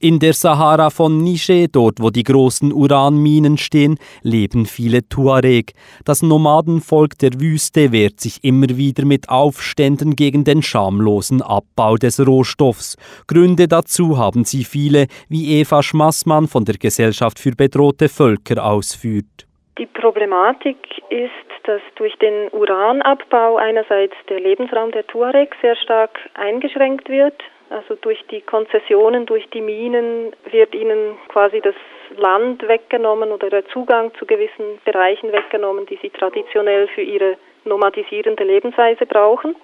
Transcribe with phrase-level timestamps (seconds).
[0.00, 5.72] In der Sahara von Niger, dort wo die großen Uranminen stehen, leben viele Tuareg.
[6.04, 12.24] Das Nomadenvolk der Wüste wehrt sich immer wieder mit Aufständen gegen den schamlosen Abbau des
[12.24, 12.96] Rohstoffs.
[13.26, 19.48] Gründe dazu haben sie viele, wie Eva Schmassmann von der Gesellschaft für bedrohte Völker ausführt.
[19.78, 20.78] Die Problematik
[21.10, 27.34] ist, dass durch den Uranabbau einerseits der Lebensraum der Tuareg sehr stark eingeschränkt wird
[27.70, 31.74] also durch die Konzessionen, durch die Minen wird ihnen quasi das
[32.16, 38.44] Land weggenommen oder der Zugang zu gewissen Bereichen weggenommen, die sie traditionell für ihre nomadisierende
[38.44, 39.54] Lebensweise brauchen.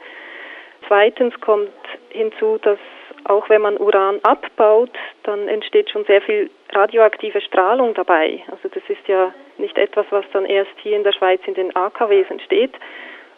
[0.86, 1.70] Zweitens kommt
[2.10, 2.78] hinzu, dass
[3.24, 4.90] auch wenn man Uran abbaut,
[5.22, 8.42] dann entsteht schon sehr viel radioaktive Strahlung dabei.
[8.50, 11.74] Also das ist ja nicht etwas, was dann erst hier in der Schweiz in den
[11.74, 12.74] AKWs entsteht.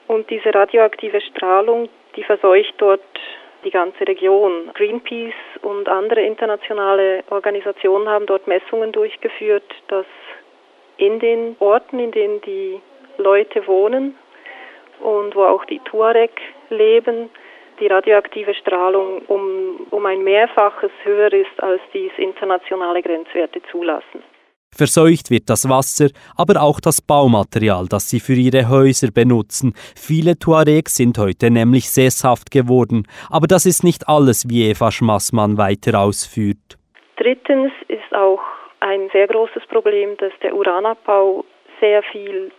[0.09, 3.01] Und diese radioaktive Strahlung, die verseucht dort
[3.67, 4.71] die ganze Region.
[4.75, 10.07] Greenpeace und andere internationale Organisationen haben dort Messungen durchgeführt, dass
[10.99, 12.81] in den Orten, in denen die
[13.19, 14.17] Leute wohnen
[15.01, 16.31] und wo auch die Tuareg
[16.71, 17.29] leben,
[17.81, 24.23] die radioaktive Strahlung um, um ein Mehrfaches höher ist, als dies internationale Grenzwerte zulassen.
[24.77, 29.73] Verseucht wird das Wasser, aber auch das Baumaterial, das sie für ihre Häuser benutzen.
[29.97, 33.07] Viele Tuaregs sind heute nämlich sesshaft geworden.
[33.31, 36.77] Aber das ist nicht alles, wie Eva Schmassmann weiter ausführt.
[37.17, 38.41] Drittens ist auch
[38.81, 41.47] ein sehr großes Problem, dass der Uranabbau
[41.81, 42.53] sehr viel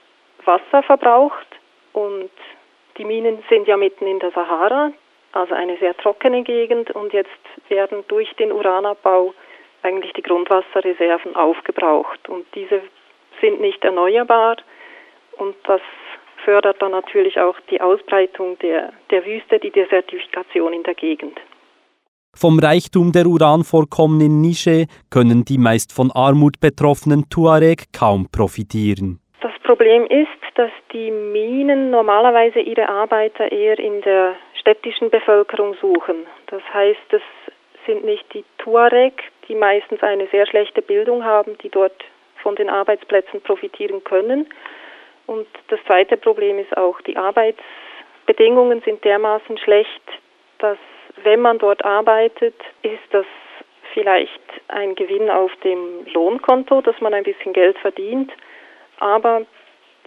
[0.46, 1.48] Wasser verbraucht
[1.94, 2.32] und
[2.98, 4.92] die Minen sind ja mitten in der Sahara,
[5.34, 7.30] also eine sehr trockene Gegend und jetzt
[7.70, 9.34] werden durch den Uranabbau
[9.88, 12.82] eigentlich die Grundwasserreserven aufgebraucht und diese
[13.42, 14.58] sind nicht erneuerbar
[15.38, 15.82] und das
[16.44, 21.40] fördert dann natürlich auch die Ausbreitung der, der Wüste, die Desertifikation in der Gegend.
[22.36, 29.20] Vom Reichtum der Uranvorkommen in Niger können die meist von Armut betroffenen Tuareg kaum profitieren.
[29.42, 36.26] Das Problem ist, dass die Minen normalerweise ihre Arbeiter eher in der städtischen Bevölkerung suchen.
[36.48, 37.22] Das heißt, es
[37.86, 42.04] sind nicht die Tuareg, die meistens eine sehr schlechte Bildung haben, die dort
[42.42, 44.48] von den Arbeitsplätzen profitieren können.
[45.26, 50.02] Und das zweite Problem ist auch, die Arbeitsbedingungen sind dermaßen schlecht,
[50.60, 50.78] dass
[51.24, 53.26] wenn man dort arbeitet, ist das
[53.94, 58.32] vielleicht ein Gewinn auf dem Lohnkonto, dass man ein bisschen Geld verdient,
[59.00, 59.46] aber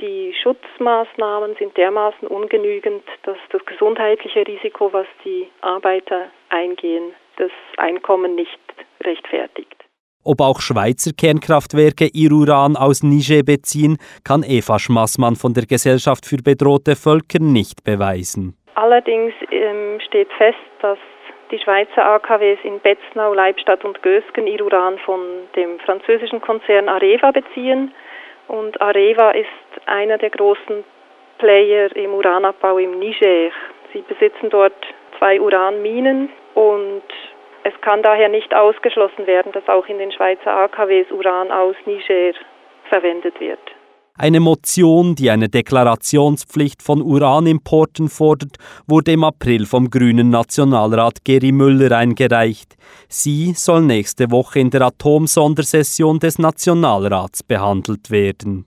[0.00, 8.34] die Schutzmaßnahmen sind dermaßen ungenügend, dass das gesundheitliche Risiko, was die Arbeiter eingehen, das Einkommen
[8.34, 8.58] nicht
[9.04, 9.76] rechtfertigt.
[10.22, 16.26] Ob auch Schweizer Kernkraftwerke ihr Uran aus Niger beziehen, kann Eva Schmassmann von der Gesellschaft
[16.26, 18.54] für bedrohte Völker nicht beweisen.
[18.74, 20.98] Allerdings ähm, steht fest, dass
[21.50, 25.20] die Schweizer AKWs in Betznau, Leibstadt und Gösgen ihr Uran von
[25.56, 27.92] dem französischen Konzern Areva beziehen.
[28.46, 29.48] Und Areva ist
[29.86, 30.84] einer der großen
[31.38, 33.50] Player im Uranabbau im Niger.
[33.92, 34.74] Sie besitzen dort
[35.18, 36.28] zwei Uranminen
[37.64, 42.32] es kann daher nicht ausgeschlossen werden, dass auch in den Schweizer AKWs Uran aus Niger
[42.88, 43.60] verwendet wird.
[44.16, 48.56] Eine Motion, die eine Deklarationspflicht von Uranimporten fordert,
[48.86, 52.76] wurde im April vom grünen Nationalrat Geri Müller eingereicht.
[53.08, 58.66] Sie soll nächste Woche in der Atomsondersession des Nationalrats behandelt werden.